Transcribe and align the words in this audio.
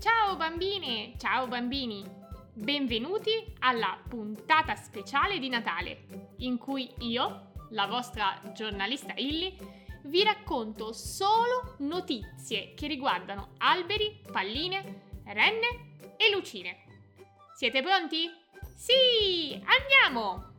Ciao 0.00 0.34
bambine, 0.34 1.12
ciao 1.18 1.46
bambini! 1.46 2.02
Benvenuti 2.54 3.52
alla 3.58 3.98
puntata 4.08 4.74
speciale 4.74 5.38
di 5.38 5.50
Natale, 5.50 6.06
in 6.38 6.56
cui 6.56 6.90
io, 7.00 7.50
la 7.72 7.84
vostra 7.86 8.40
giornalista 8.54 9.12
Illy, 9.14 9.54
vi 10.04 10.24
racconto 10.24 10.94
solo 10.94 11.74
notizie 11.80 12.72
che 12.72 12.86
riguardano 12.86 13.50
alberi, 13.58 14.22
palline, 14.32 15.20
renne 15.26 15.98
e 16.16 16.32
lucine. 16.32 16.78
Siete 17.54 17.82
pronti? 17.82 18.26
Sì, 18.74 19.52
andiamo! 19.52 20.49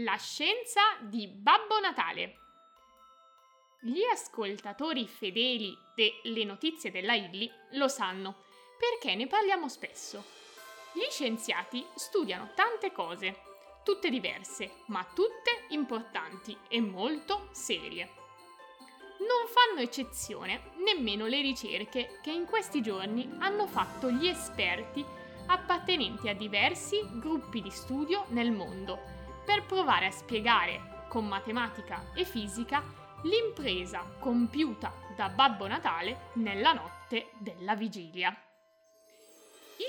La 0.00 0.18
scienza 0.18 0.82
di 1.00 1.26
Babbo 1.26 1.80
Natale. 1.80 2.38
Gli 3.80 4.02
ascoltatori 4.12 5.08
fedeli 5.08 5.74
delle 5.94 6.44
notizie 6.44 6.90
della 6.90 7.14
Illy 7.14 7.50
lo 7.72 7.88
sanno 7.88 8.42
perché 8.78 9.14
ne 9.14 9.26
parliamo 9.26 9.70
spesso. 9.70 10.22
Gli 10.92 11.08
scienziati 11.08 11.82
studiano 11.94 12.50
tante 12.54 12.92
cose, 12.92 13.40
tutte 13.84 14.10
diverse, 14.10 14.82
ma 14.88 15.02
tutte 15.14 15.64
importanti 15.70 16.54
e 16.68 16.78
molto 16.82 17.48
serie. 17.52 18.04
Non 19.20 19.46
fanno 19.48 19.80
eccezione 19.80 20.72
nemmeno 20.84 21.24
le 21.24 21.40
ricerche 21.40 22.20
che 22.22 22.32
in 22.32 22.44
questi 22.44 22.82
giorni 22.82 23.34
hanno 23.38 23.66
fatto 23.66 24.10
gli 24.10 24.28
esperti 24.28 25.02
appartenenti 25.46 26.28
a 26.28 26.34
diversi 26.34 27.00
gruppi 27.18 27.62
di 27.62 27.70
studio 27.70 28.26
nel 28.28 28.52
mondo 28.52 29.24
per 29.46 29.64
provare 29.64 30.06
a 30.06 30.10
spiegare 30.10 31.04
con 31.08 31.24
matematica 31.24 32.12
e 32.14 32.24
fisica 32.24 32.82
l'impresa 33.22 34.04
compiuta 34.18 34.92
da 35.16 35.28
Babbo 35.28 35.68
Natale 35.68 36.30
nella 36.34 36.72
notte 36.72 37.30
della 37.38 37.76
vigilia. 37.76 38.36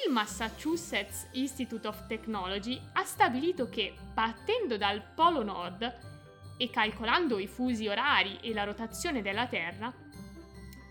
Il 0.05 0.11
Massachusetts 0.11 1.29
Institute 1.33 1.87
of 1.87 2.05
Technology 2.07 2.79
ha 2.93 3.03
stabilito 3.03 3.67
che, 3.67 3.95
partendo 4.13 4.77
dal 4.77 5.01
Polo 5.15 5.43
Nord 5.43 6.55
e 6.57 6.69
calcolando 6.69 7.39
i 7.39 7.47
fusi 7.47 7.87
orari 7.87 8.37
e 8.41 8.53
la 8.53 8.63
rotazione 8.63 9.21
della 9.21 9.47
Terra, 9.47 9.91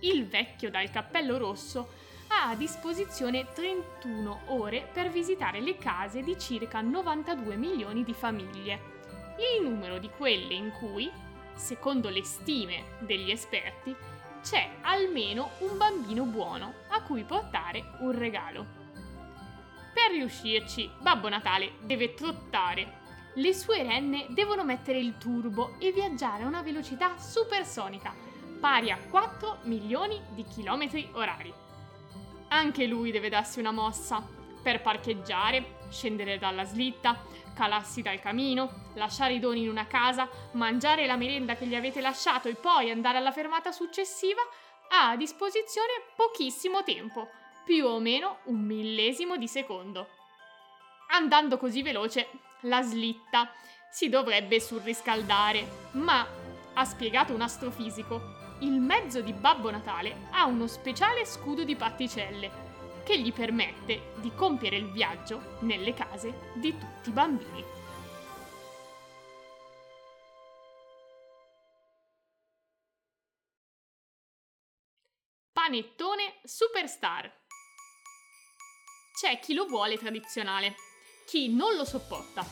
il 0.01 0.27
vecchio 0.27 0.71
dal 0.71 0.91
cappello 0.91 1.39
rosso 1.39 2.05
ha 2.29 2.49
a 2.51 2.55
disposizione 2.55 3.53
31 3.53 4.41
ore 4.47 4.89
per 4.93 5.11
visitare 5.11 5.61
le 5.61 5.77
case 5.77 6.23
di 6.23 6.39
circa 6.39 6.81
92 6.81 7.57
milioni 7.57 8.05
di 8.05 8.15
famiglie, 8.15 8.95
il 9.39 9.69
numero 9.69 9.99
di 9.99 10.11
quelle 10.11 10.55
in 10.55 10.71
cui, 10.71 11.11
secondo 11.55 12.09
le 12.09 12.25
stime 12.25 12.97
degli 13.01 13.31
esperti, 13.31 13.95
c'è 14.43 14.77
almeno 14.83 15.51
un 15.59 15.77
bambino 15.77 16.25
buono 16.25 16.73
a 16.89 17.03
cui 17.03 17.25
portare 17.25 17.97
un 18.01 18.17
regalo. 18.17 18.85
Per 19.93 20.11
riuscirci, 20.11 20.91
Babbo 21.01 21.29
Natale 21.29 21.73
deve 21.83 22.15
trottare. 22.15 23.05
Le 23.35 23.53
sue 23.53 23.83
renne 23.83 24.27
devono 24.31 24.65
mettere 24.65 24.99
il 24.99 25.19
turbo 25.19 25.77
e 25.79 25.91
viaggiare 25.91 26.45
a 26.45 26.47
una 26.47 26.63
velocità 26.63 27.19
supersonica, 27.19 28.15
pari 28.61 28.91
a 28.91 28.99
4 28.99 29.59
milioni 29.63 30.21
di 30.31 30.45
chilometri 30.45 31.09
orari. 31.13 31.53
Anche 32.49 32.87
lui 32.87 33.11
deve 33.11 33.29
darsi 33.29 33.59
una 33.59 33.73
mossa 33.73 34.27
per 34.63 34.83
parcheggiare, 34.83 35.79
scendere 35.91 36.39
dalla 36.39 36.65
slitta, 36.65 37.23
calarsi 37.55 38.03
dal 38.03 38.21
camino, 38.21 38.91
lasciare 38.95 39.35
i 39.35 39.39
doni 39.39 39.63
in 39.63 39.69
una 39.69 39.87
casa, 39.87 40.29
mangiare 40.53 41.07
la 41.07 41.17
merenda 41.17 41.55
che 41.55 41.67
gli 41.67 41.75
avete 41.75 42.01
lasciato 42.01 42.49
e 42.49 42.55
poi 42.55 42.91
andare 42.91 43.19
alla 43.19 43.33
fermata 43.33 43.73
successiva, 43.73 44.41
ha 44.91 45.11
a 45.11 45.17
disposizione 45.17 45.93
pochissimo 46.15 46.83
tempo, 46.83 47.29
più 47.65 47.87
o 47.87 47.99
meno 47.99 48.39
un 48.45 48.61
millesimo 48.61 49.37
di 49.37 49.49
secondo. 49.49 50.09
Andando 51.09 51.57
così 51.59 51.83
veloce, 51.83 52.29
la 52.63 52.83
slitta 52.83 53.53
si 53.91 54.09
dovrebbe 54.09 54.61
surriscaldare, 54.61 55.89
ma, 55.93 56.27
ha 56.75 56.85
spiegato 56.85 57.33
un 57.33 57.41
astrofisico, 57.41 58.46
il 58.61 58.81
mezzo 58.81 59.21
di 59.21 59.35
Babbo 59.35 59.71
Natale 59.71 60.29
ha 60.31 60.47
uno 60.47 60.67
speciale 60.67 61.27
scudo 61.27 61.63
di 61.65 61.77
particelle 61.77 62.65
che 63.05 63.21
gli 63.21 63.33
permette 63.33 64.13
di 64.17 64.33
compiere 64.35 64.77
il 64.77 64.91
viaggio 64.91 65.59
nelle 65.61 65.93
case 65.93 66.53
di 66.55 66.77
tutti 66.77 67.11
i 67.11 67.13
bambini. 67.13 67.65
Panettone 75.53 76.41
Superstar. 76.43 77.45
C'è 79.21 79.39
chi 79.39 79.55
lo 79.55 79.67
vuole 79.67 79.99
tradizionale, 79.99 80.75
chi 81.27 81.55
non 81.55 81.75
lo 81.75 81.85
sopporta 81.85 82.45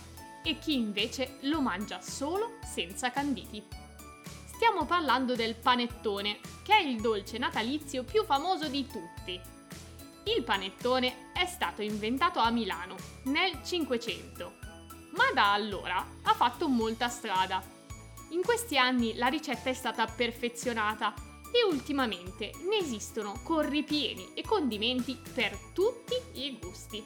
e 0.43 0.59
chi 0.59 0.75
invece 0.75 1.39
lo 1.43 1.61
mangia 1.61 2.01
solo 2.01 2.59
senza 2.63 3.11
canditi 3.11 3.84
stiamo 4.55 4.85
parlando 4.85 5.35
del 5.35 5.57
panettone, 5.57 6.39
che 6.63 6.77
è 6.77 6.81
il 6.81 7.01
dolce 7.01 7.39
natalizio 7.39 8.05
più 8.05 8.25
famoso 8.25 8.69
di 8.69 8.87
tutti. 8.87 9.41
Il 10.25 10.45
panettone 10.45 11.33
è 11.33 11.45
stato 11.45 11.83
inventato 11.83 12.39
a 12.39 12.51
Milano 12.51 12.95
nel 13.25 13.61
Cinquecento, 13.65 14.55
ma 15.17 15.33
da 15.35 15.53
allora 15.53 16.07
ha 16.23 16.35
fatto 16.35 16.69
molta 16.69 17.09
strada. 17.09 17.63
In 18.31 18.43
questi 18.43 18.79
anni 18.79 19.15
la 19.17 19.27
ricetta 19.27 19.71
è 19.71 19.75
stata 19.75 20.07
perfezionata 20.07 21.13
e 21.53 21.65
ultimamente 21.69 22.53
ne 22.69 22.77
esistono 22.77 23.41
corripieni 23.43 24.35
e 24.35 24.43
condimenti 24.43 25.21
per 25.35 25.59
tutti 25.73 26.15
i 26.35 26.57
gusti. 26.59 27.05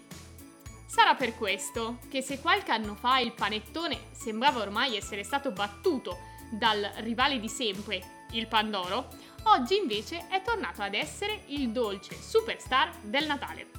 Sarà 0.86 1.14
per 1.14 1.34
questo 1.34 1.98
che 2.08 2.20
se 2.20 2.40
qualche 2.40 2.72
anno 2.72 2.94
fa 2.94 3.18
il 3.18 3.32
panettone 3.32 3.98
sembrava 4.12 4.60
ormai 4.60 4.96
essere 4.96 5.24
stato 5.24 5.50
battuto 5.50 6.36
dal 6.50 6.90
rivale 6.96 7.38
di 7.38 7.48
sempre, 7.48 8.26
il 8.32 8.46
Pandoro, 8.46 9.08
oggi 9.44 9.76
invece 9.76 10.26
è 10.28 10.42
tornato 10.42 10.82
ad 10.82 10.94
essere 10.94 11.44
il 11.46 11.70
dolce 11.70 12.16
superstar 12.20 12.94
del 13.02 13.26
Natale. 13.26 13.70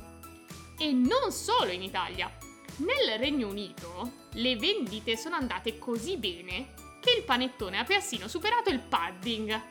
E 0.77 0.91
non 0.91 1.31
solo 1.31 1.71
in 1.71 1.83
Italia. 1.83 2.31
Nel 2.77 3.19
Regno 3.19 3.47
Unito 3.49 4.27
le 4.33 4.55
vendite 4.55 5.17
sono 5.17 5.35
andate 5.35 5.77
così 5.77 6.17
bene 6.17 6.73
che 7.01 7.11
il 7.17 7.23
panettone 7.23 7.77
ha 7.77 7.83
persino 7.83 8.27
superato 8.27 8.69
il 8.69 8.79
pudding, 8.79 9.61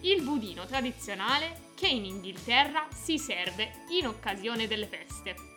il 0.00 0.22
budino 0.22 0.66
tradizionale 0.66 1.70
che 1.74 1.86
in 1.86 2.04
Inghilterra 2.04 2.88
si 2.92 3.18
serve 3.18 3.84
in 3.90 4.06
occasione 4.06 4.66
delle 4.66 4.86
feste. 4.86 5.55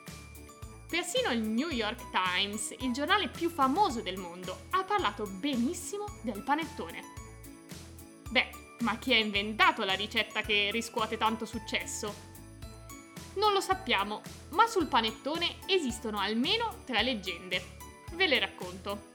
Persino 0.89 1.29
il 1.29 1.41
New 1.41 1.69
York 1.69 2.09
Times, 2.09 2.73
il 2.79 2.91
giornale 2.91 3.27
più 3.27 3.51
famoso 3.51 4.01
del 4.01 4.17
mondo, 4.17 4.61
ha 4.71 4.83
parlato 4.83 5.27
benissimo 5.27 6.05
del 6.23 6.41
panettone. 6.41 7.03
Beh, 8.31 8.49
ma 8.79 8.97
chi 8.97 9.13
ha 9.13 9.17
inventato 9.17 9.83
la 9.83 9.93
ricetta 9.93 10.41
che 10.41 10.71
riscuote 10.71 11.15
tanto 11.15 11.45
successo? 11.45 12.27
Non 13.35 13.53
lo 13.53 13.61
sappiamo, 13.61 14.23
ma 14.49 14.65
sul 14.65 14.87
panettone 14.87 15.57
esistono 15.67 16.17
almeno 16.17 16.81
tre 16.85 17.03
leggende. 17.03 17.77
Ve 18.13 18.25
le 18.25 18.39
racconto. 18.39 19.11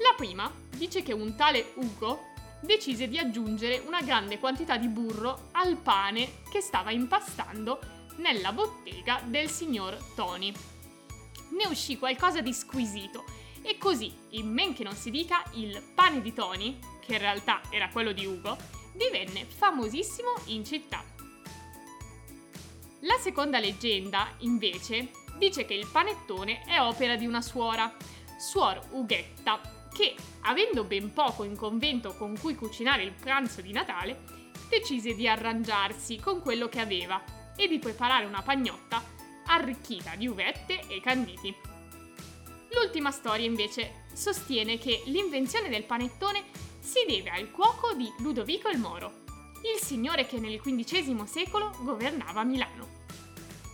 La 0.00 0.14
prima 0.16 0.52
dice 0.74 1.04
che 1.04 1.12
un 1.12 1.36
tale 1.36 1.74
Ugo 1.76 2.30
decise 2.60 3.06
di 3.06 3.18
aggiungere 3.18 3.80
una 3.86 4.02
grande 4.02 4.40
quantità 4.40 4.78
di 4.78 4.88
burro 4.88 5.50
al 5.52 5.76
pane 5.76 6.42
che 6.50 6.60
stava 6.60 6.90
impastando 6.90 7.78
nella 8.16 8.52
bottega 8.52 9.22
del 9.24 9.48
signor 9.48 9.96
Tony 10.16 10.52
ne 11.52 11.66
uscì 11.66 11.98
qualcosa 11.98 12.40
di 12.40 12.52
squisito 12.52 13.24
e 13.62 13.78
così, 13.78 14.12
in 14.30 14.52
men 14.52 14.74
che 14.74 14.82
non 14.82 14.94
si 14.94 15.10
dica, 15.10 15.42
il 15.52 15.80
pane 15.94 16.20
di 16.20 16.32
Tony, 16.32 16.78
che 17.00 17.12
in 17.12 17.18
realtà 17.18 17.60
era 17.70 17.88
quello 17.88 18.12
di 18.12 18.26
Ugo, 18.26 18.56
divenne 18.92 19.44
famosissimo 19.44 20.30
in 20.46 20.64
città. 20.64 21.04
La 23.00 23.16
seconda 23.18 23.58
leggenda, 23.58 24.34
invece, 24.38 25.10
dice 25.38 25.64
che 25.64 25.74
il 25.74 25.88
panettone 25.90 26.62
è 26.64 26.80
opera 26.80 27.16
di 27.16 27.26
una 27.26 27.40
suora, 27.40 27.94
suor 28.38 28.80
Ughetta, 28.90 29.60
che, 29.92 30.14
avendo 30.42 30.84
ben 30.84 31.12
poco 31.12 31.44
in 31.44 31.56
convento 31.56 32.14
con 32.16 32.36
cui 32.38 32.54
cucinare 32.54 33.02
il 33.02 33.12
pranzo 33.12 33.60
di 33.60 33.72
Natale, 33.72 34.40
decise 34.68 35.14
di 35.14 35.28
arrangiarsi 35.28 36.18
con 36.18 36.40
quello 36.40 36.68
che 36.68 36.80
aveva 36.80 37.22
e 37.56 37.68
di 37.68 37.78
preparare 37.78 38.24
una 38.24 38.42
pagnotta 38.42 39.20
arricchita 39.52 40.14
di 40.16 40.26
uvette 40.26 40.86
e 40.88 41.00
canditi. 41.00 41.54
L'ultima 42.70 43.10
storia 43.10 43.46
invece 43.46 44.04
sostiene 44.12 44.78
che 44.78 45.02
l'invenzione 45.06 45.68
del 45.68 45.84
panettone 45.84 46.42
si 46.80 47.04
deve 47.06 47.30
al 47.30 47.50
cuoco 47.50 47.92
di 47.94 48.10
Ludovico 48.18 48.68
il 48.68 48.78
Moro, 48.78 49.20
il 49.74 49.80
signore 49.80 50.26
che 50.26 50.38
nel 50.38 50.60
XV 50.60 51.24
secolo 51.24 51.70
governava 51.80 52.44
Milano. 52.44 53.00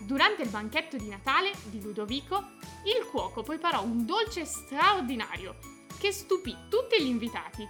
Durante 0.01 0.43
il 0.43 0.51
banchetto 0.51 0.97
di 0.97 1.09
Natale 1.09 1.53
di 1.65 1.81
Ludovico, 1.81 2.57
il 2.85 3.07
cuoco 3.11 3.43
preparò 3.43 3.83
un 3.83 4.05
dolce 4.05 4.45
straordinario 4.45 5.57
che 5.99 6.13
stupì 6.13 6.55
tutti 6.69 7.03
gli 7.03 7.07
invitati 7.07 7.67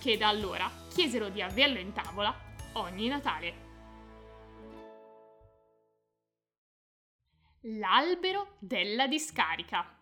che 0.00 0.16
da 0.16 0.28
allora 0.28 0.70
chiesero 0.88 1.28
di 1.28 1.42
averlo 1.42 1.78
in 1.78 1.92
tavola 1.92 2.34
ogni 2.74 3.08
Natale. 3.08 3.65
L'albero 7.68 8.58
della 8.60 9.08
discarica. 9.08 9.98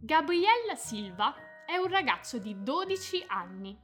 Gabriel 0.00 0.76
Silva 0.76 1.64
è 1.66 1.76
un 1.78 1.88
ragazzo 1.88 2.38
di 2.38 2.62
12 2.62 3.24
anni. 3.26 3.76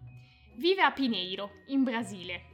Vive 0.55 0.82
a 0.82 0.93
Pineiro, 0.93 1.64
in 1.67 1.82
Brasile. 1.82 2.44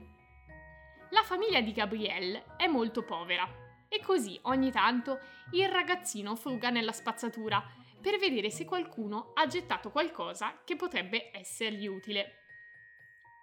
La 1.11 1.23
famiglia 1.23 1.61
di 1.61 1.73
Gabriel 1.73 2.43
è 2.57 2.67
molto 2.67 3.03
povera 3.05 3.47
e 3.87 4.01
così 4.01 4.39
ogni 4.45 4.73
tanto 4.73 5.19
il 5.51 5.69
ragazzino 5.69 6.35
fruga 6.35 6.71
nella 6.71 6.93
spazzatura 6.93 7.63
per 8.01 8.19
vedere 8.19 8.49
se 8.49 8.65
qualcuno 8.65 9.33
ha 9.35 9.47
gettato 9.47 9.91
qualcosa 9.91 10.63
che 10.65 10.77
potrebbe 10.77 11.31
essergli 11.31 11.87
utile. 11.87 12.44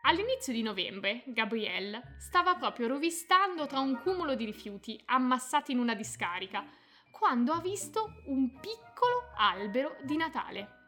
All'inizio 0.03 0.51
di 0.51 0.63
novembre, 0.63 1.23
Gabrielle 1.27 2.15
stava 2.17 2.55
proprio 2.55 2.87
rovistando 2.87 3.67
tra 3.67 3.79
un 3.79 3.99
cumulo 4.01 4.33
di 4.33 4.45
rifiuti 4.45 4.99
ammassati 5.05 5.71
in 5.71 5.79
una 5.79 5.93
discarica, 5.93 6.65
quando 7.11 7.53
ha 7.53 7.61
visto 7.61 8.21
un 8.25 8.49
piccolo 8.59 9.31
albero 9.37 9.97
di 10.01 10.17
Natale. 10.17 10.79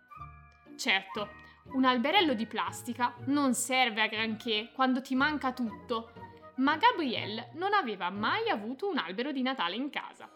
Certo, 0.75 1.29
un 1.73 1.85
alberello 1.85 2.33
di 2.33 2.47
plastica 2.47 3.15
non 3.27 3.53
serve 3.53 4.01
a 4.01 4.07
granché 4.07 4.71
quando 4.73 5.01
ti 5.01 5.13
manca 5.13 5.53
tutto, 5.53 6.11
ma 6.55 6.77
Gabrielle 6.77 7.51
non 7.53 7.73
aveva 7.73 8.09
mai 8.09 8.49
avuto 8.49 8.89
un 8.89 8.97
albero 8.97 9.31
di 9.31 9.43
Natale 9.43 9.75
in 9.75 9.91
casa. 9.91 10.27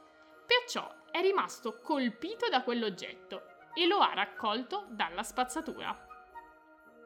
Perciò 0.46 0.88
è 1.10 1.20
rimasto 1.22 1.80
colpito 1.82 2.48
da 2.48 2.62
quell'oggetto 2.62 3.42
e 3.74 3.88
lo 3.88 3.98
ha 4.00 4.14
raccolto 4.14 4.86
dalla 4.92 5.24
spazzatura. 5.24 5.94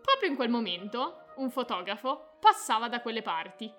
Proprio 0.01 0.29
in 0.29 0.35
quel 0.35 0.49
momento, 0.49 1.20
un 1.37 1.49
fotografo 1.49 2.37
passava 2.39 2.87
da 2.87 3.01
quelle 3.01 3.21
parti, 3.21 3.71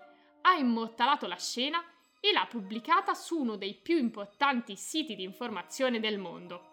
ha 0.42 0.54
immortalato 0.54 1.26
la 1.26 1.36
scena 1.36 1.82
e 2.20 2.32
l'ha 2.32 2.46
pubblicata 2.46 3.14
su 3.14 3.40
uno 3.40 3.56
dei 3.56 3.74
più 3.74 3.96
importanti 3.96 4.76
siti 4.76 5.14
di 5.14 5.24
informazione 5.24 6.00
del 6.00 6.18
mondo. 6.18 6.70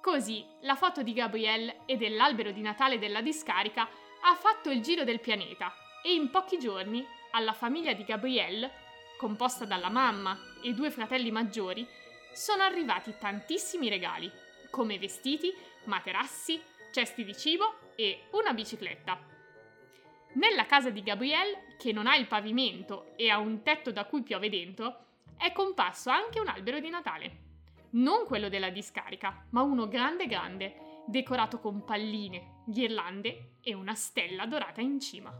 Così 0.00 0.46
la 0.60 0.76
foto 0.76 1.02
di 1.02 1.12
Gabrielle 1.12 1.80
e 1.86 1.96
dell'albero 1.96 2.50
di 2.50 2.60
Natale 2.60 2.98
della 2.98 3.20
discarica 3.20 3.88
ha 4.22 4.34
fatto 4.34 4.70
il 4.70 4.80
giro 4.80 5.02
del 5.02 5.20
pianeta 5.20 5.72
e 6.02 6.12
in 6.12 6.30
pochi 6.30 6.58
giorni 6.58 7.04
alla 7.32 7.52
famiglia 7.52 7.94
di 7.94 8.04
Gabrielle, 8.04 8.70
composta 9.18 9.64
dalla 9.64 9.88
mamma 9.88 10.38
e 10.62 10.72
due 10.72 10.90
fratelli 10.90 11.30
maggiori, 11.30 11.86
sono 12.32 12.62
arrivati 12.62 13.14
tantissimi 13.18 13.88
regali, 13.88 14.30
come 14.70 14.98
vestiti, 14.98 15.52
materassi, 15.84 16.62
cesti 16.92 17.24
di 17.24 17.36
cibo 17.36 17.92
e 17.96 18.26
una 18.32 18.52
bicicletta. 18.52 19.33
Nella 20.34 20.66
casa 20.66 20.90
di 20.90 21.02
Gabrielle, 21.02 21.76
che 21.78 21.92
non 21.92 22.08
ha 22.08 22.16
il 22.16 22.26
pavimento 22.26 23.16
e 23.16 23.30
ha 23.30 23.38
un 23.38 23.62
tetto 23.62 23.92
da 23.92 24.04
cui 24.04 24.22
piove 24.22 24.48
dentro, 24.48 24.98
è 25.36 25.52
comparso 25.52 26.10
anche 26.10 26.40
un 26.40 26.48
albero 26.48 26.80
di 26.80 26.88
Natale. 26.88 27.42
Non 27.90 28.24
quello 28.26 28.48
della 28.48 28.70
discarica, 28.70 29.46
ma 29.50 29.62
uno 29.62 29.86
grande 29.86 30.26
grande, 30.26 31.02
decorato 31.06 31.60
con 31.60 31.84
palline, 31.84 32.62
ghirlande 32.66 33.58
e 33.62 33.74
una 33.74 33.94
stella 33.94 34.46
dorata 34.46 34.80
in 34.80 34.98
cima. 34.98 35.32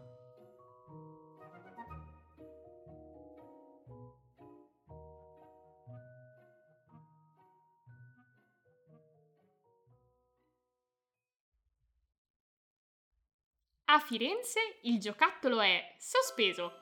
A 13.86 13.98
Firenze 13.98 14.78
il 14.84 14.98
giocattolo 14.98 15.60
è 15.60 15.94
sospeso. 15.98 16.72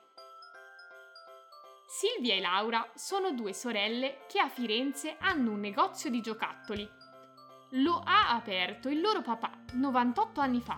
Silvia 1.85 2.33
e 2.33 2.39
Laura 2.39 2.89
sono 2.95 3.33
due 3.33 3.51
sorelle 3.53 4.25
che 4.29 4.39
a 4.39 4.47
Firenze 4.47 5.17
hanno 5.19 5.51
un 5.51 5.59
negozio 5.59 6.09
di 6.09 6.21
giocattoli. 6.21 6.89
Lo 7.71 8.01
ha 8.05 8.29
aperto 8.29 8.87
il 8.87 9.01
loro 9.01 9.21
papà 9.21 9.51
98 9.73 10.39
anni 10.39 10.61
fa 10.61 10.77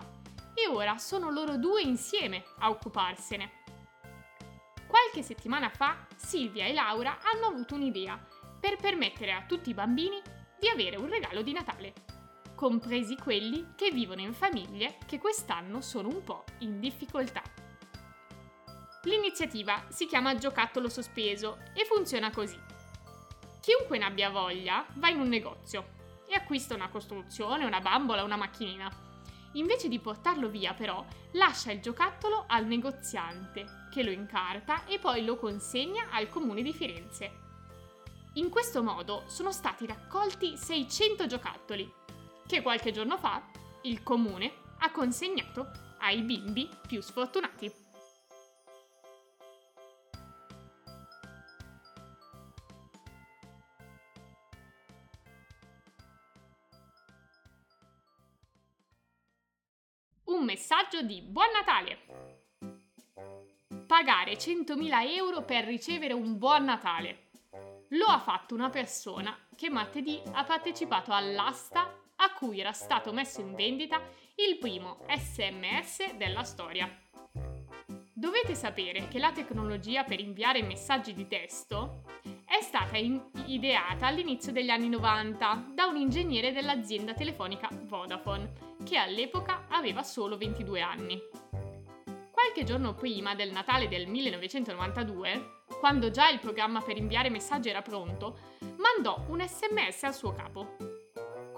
e 0.52 0.66
ora 0.66 0.98
sono 0.98 1.30
loro 1.30 1.58
due 1.58 1.82
insieme 1.82 2.42
a 2.58 2.70
occuparsene. 2.70 3.62
Qualche 4.88 5.22
settimana 5.22 5.68
fa 5.68 6.08
Silvia 6.16 6.66
e 6.66 6.72
Laura 6.72 7.18
hanno 7.22 7.46
avuto 7.46 7.76
un'idea 7.76 8.18
per 8.58 8.78
permettere 8.78 9.30
a 9.30 9.44
tutti 9.46 9.70
i 9.70 9.74
bambini 9.74 10.20
di 10.58 10.66
avere 10.66 10.96
un 10.96 11.08
regalo 11.08 11.42
di 11.42 11.52
Natale 11.52 12.05
compresi 12.56 13.16
quelli 13.16 13.74
che 13.76 13.90
vivono 13.90 14.22
in 14.22 14.32
famiglie 14.32 14.96
che 15.06 15.18
quest'anno 15.20 15.82
sono 15.82 16.08
un 16.08 16.24
po' 16.24 16.44
in 16.60 16.80
difficoltà. 16.80 17.42
L'iniziativa 19.04 19.84
si 19.88 20.06
chiama 20.06 20.34
Giocattolo 20.34 20.88
Sospeso 20.88 21.58
e 21.74 21.84
funziona 21.84 22.30
così. 22.30 22.58
Chiunque 23.60 23.98
ne 23.98 24.06
abbia 24.06 24.30
voglia 24.30 24.84
va 24.94 25.10
in 25.10 25.20
un 25.20 25.28
negozio 25.28 25.94
e 26.26 26.34
acquista 26.34 26.74
una 26.74 26.88
costruzione, 26.88 27.66
una 27.66 27.80
bambola, 27.80 28.24
una 28.24 28.36
macchinina. 28.36 28.90
Invece 29.52 29.88
di 29.88 30.00
portarlo 30.00 30.48
via, 30.48 30.72
però, 30.72 31.04
lascia 31.32 31.72
il 31.72 31.80
giocattolo 31.80 32.44
al 32.48 32.66
negoziante, 32.66 33.86
che 33.90 34.02
lo 34.02 34.10
incarta 34.10 34.86
e 34.86 34.98
poi 34.98 35.24
lo 35.24 35.36
consegna 35.36 36.08
al 36.10 36.28
comune 36.28 36.62
di 36.62 36.72
Firenze. 36.72 37.44
In 38.34 38.48
questo 38.48 38.82
modo 38.82 39.24
sono 39.26 39.52
stati 39.52 39.86
raccolti 39.86 40.56
600 40.56 41.26
giocattoli 41.26 42.04
che 42.46 42.62
qualche 42.62 42.92
giorno 42.92 43.18
fa 43.18 43.42
il 43.82 44.02
comune 44.02 44.52
ha 44.78 44.90
consegnato 44.90 45.70
ai 45.98 46.22
bimbi 46.22 46.68
più 46.86 47.00
sfortunati. 47.00 47.84
Un 60.24 60.44
messaggio 60.44 61.02
di 61.02 61.22
Buon 61.22 61.50
Natale! 61.52 62.34
Pagare 63.86 64.32
100.000 64.32 65.14
euro 65.14 65.42
per 65.42 65.64
ricevere 65.64 66.12
un 66.12 66.36
Buon 66.38 66.64
Natale. 66.64 67.30
Lo 67.90 68.06
ha 68.06 68.18
fatto 68.18 68.54
una 68.54 68.68
persona 68.68 69.36
che 69.54 69.70
martedì 69.70 70.20
ha 70.32 70.44
partecipato 70.44 71.12
all'asta 71.12 71.95
cui 72.38 72.60
era 72.60 72.72
stato 72.72 73.12
messo 73.12 73.40
in 73.40 73.54
vendita 73.54 74.00
il 74.36 74.58
primo 74.58 74.98
SMS 75.08 76.14
della 76.16 76.44
storia. 76.44 76.88
Dovete 78.12 78.54
sapere 78.54 79.08
che 79.08 79.18
la 79.18 79.32
tecnologia 79.32 80.04
per 80.04 80.20
inviare 80.20 80.62
messaggi 80.62 81.12
di 81.12 81.26
testo 81.26 82.02
è 82.46 82.60
stata 82.62 82.96
in- 82.96 83.20
ideata 83.46 84.06
all'inizio 84.06 84.52
degli 84.52 84.70
anni 84.70 84.88
90 84.88 85.72
da 85.74 85.86
un 85.86 85.96
ingegnere 85.96 86.52
dell'azienda 86.52 87.12
telefonica 87.12 87.68
Vodafone, 87.84 88.52
che 88.84 88.96
all'epoca 88.96 89.66
aveva 89.68 90.02
solo 90.02 90.36
22 90.36 90.80
anni. 90.80 91.20
Qualche 92.30 92.64
giorno 92.64 92.94
prima 92.94 93.34
del 93.34 93.52
Natale 93.52 93.88
del 93.88 94.06
1992, 94.06 95.64
quando 95.78 96.10
già 96.10 96.28
il 96.30 96.38
programma 96.38 96.80
per 96.80 96.96
inviare 96.96 97.28
messaggi 97.28 97.68
era 97.68 97.82
pronto, 97.82 98.38
mandò 98.78 99.24
un 99.28 99.46
sms 99.46 100.04
al 100.04 100.14
suo 100.14 100.32
capo 100.32 100.75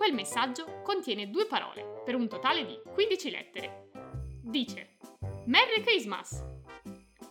Quel 0.09 0.21
messaggio 0.21 0.81
contiene 0.85 1.29
due 1.29 1.45
parole, 1.45 2.00
per 2.03 2.15
un 2.15 2.29
totale 2.29 2.65
di 2.65 2.81
15 2.95 3.31
lettere. 3.31 3.91
Dice 4.41 4.97
Merry 5.45 5.83
Christmas! 5.83 6.43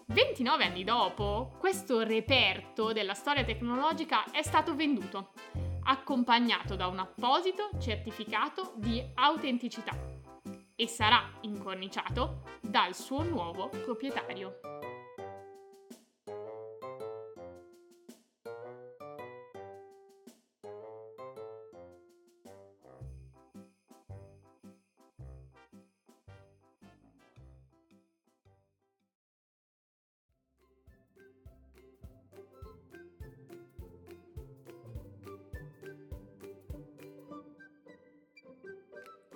29 0.06 0.64
anni 0.64 0.84
dopo, 0.84 1.56
questo 1.58 2.04
reperto 2.04 2.94
della 2.94 3.16
storia 3.16 3.44
tecnologica 3.44 4.30
è 4.30 4.44
stato 4.44 4.76
venduto, 4.76 5.32
accompagnato 5.86 6.76
da 6.76 6.86
un 6.86 7.00
apposito 7.00 7.72
certificato 7.80 8.74
di 8.76 9.04
autenticità 9.16 9.98
e 10.76 10.88
sarà 10.88 11.32
incorniciato 11.42 12.44
dal 12.62 12.94
suo 12.94 13.24
nuovo 13.24 13.70
proprietario. 13.70 14.77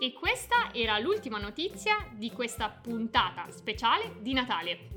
E 0.04 0.14
questa 0.14 0.74
era 0.74 0.98
l'ultima 0.98 1.38
notizia 1.38 1.96
di 2.14 2.32
questa 2.32 2.70
puntata 2.70 3.52
speciale 3.52 4.16
di 4.22 4.34
Natale. 4.34 4.88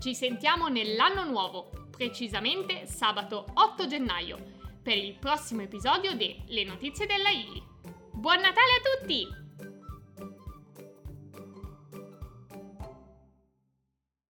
Ci 0.00 0.12
sentiamo 0.12 0.66
nell'anno 0.66 1.24
nuovo, 1.24 1.70
precisamente 1.88 2.84
sabato 2.84 3.46
8 3.54 3.86
gennaio, 3.86 4.38
per 4.82 4.98
il 4.98 5.14
prossimo 5.14 5.62
episodio 5.62 6.16
di 6.16 6.36
Le 6.46 6.64
notizie 6.64 7.06
della 7.06 7.30
Illy. 7.30 7.62
Buon 8.10 8.40
Natale 8.40 8.72
a 8.72 8.98
tutti! 8.98 9.39